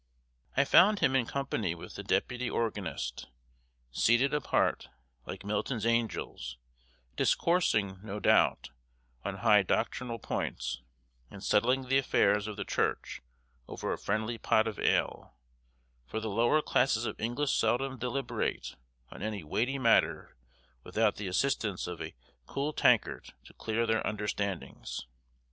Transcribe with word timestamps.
I 0.57 0.65
found 0.65 0.97
him 0.97 1.15
in 1.15 1.27
company 1.27 1.75
with 1.75 1.93
the 1.93 2.01
deputy 2.03 2.49
organist, 2.49 3.27
seated 3.91 4.33
apart, 4.33 4.89
like 5.27 5.45
Milton's 5.45 5.85
angels, 5.85 6.57
discoursing, 7.15 7.99
no 8.01 8.19
doubt, 8.19 8.71
on 9.23 9.35
high 9.45 9.61
doctrinal 9.61 10.17
points, 10.17 10.81
and 11.29 11.43
settling 11.43 11.83
the 11.87 11.99
affairs 11.99 12.47
of 12.47 12.57
the 12.57 12.65
church 12.65 13.21
over 13.67 13.93
a 13.93 13.97
friendly 13.99 14.39
pot 14.39 14.67
of 14.67 14.79
ale; 14.79 15.35
for 16.07 16.19
the 16.19 16.29
lower 16.31 16.63
classes 16.63 17.05
of 17.05 17.19
English 17.19 17.53
seldom 17.53 17.99
deliberate 17.99 18.75
on 19.11 19.21
any 19.21 19.43
weighty 19.43 19.77
matter 19.77 20.35
without 20.83 21.17
the 21.17 21.27
assistance 21.27 21.85
of 21.85 22.01
a 22.01 22.15
cool 22.47 22.73
tankard 22.73 23.35
to 23.45 23.53
clear 23.53 23.85
their 23.85 24.01
understandings. 24.01 25.05